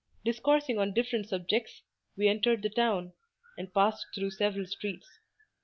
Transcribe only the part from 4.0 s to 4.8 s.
through several